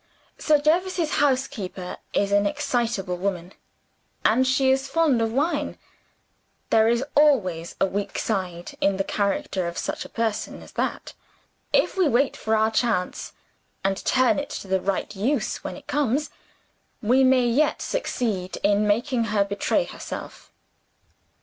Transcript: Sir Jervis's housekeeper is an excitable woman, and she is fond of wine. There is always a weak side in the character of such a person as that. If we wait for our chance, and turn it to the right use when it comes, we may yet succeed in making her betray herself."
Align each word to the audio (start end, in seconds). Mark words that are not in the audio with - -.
Sir 0.39 0.59
Jervis's 0.59 1.17
housekeeper 1.17 1.97
is 2.11 2.31
an 2.31 2.47
excitable 2.47 3.17
woman, 3.17 3.53
and 4.25 4.47
she 4.47 4.71
is 4.71 4.87
fond 4.87 5.21
of 5.21 5.31
wine. 5.31 5.77
There 6.71 6.87
is 6.87 7.05
always 7.13 7.75
a 7.79 7.85
weak 7.85 8.17
side 8.17 8.71
in 8.81 8.97
the 8.97 9.03
character 9.03 9.67
of 9.67 9.77
such 9.77 10.03
a 10.03 10.09
person 10.09 10.63
as 10.63 10.71
that. 10.71 11.13
If 11.71 11.97
we 11.97 12.07
wait 12.07 12.35
for 12.35 12.55
our 12.55 12.71
chance, 12.71 13.33
and 13.83 13.95
turn 14.03 14.39
it 14.39 14.49
to 14.49 14.67
the 14.67 14.81
right 14.81 15.15
use 15.15 15.63
when 15.63 15.77
it 15.77 15.85
comes, 15.85 16.31
we 17.03 17.23
may 17.23 17.45
yet 17.45 17.79
succeed 17.79 18.57
in 18.63 18.87
making 18.87 19.25
her 19.25 19.43
betray 19.45 19.83
herself." 19.83 20.51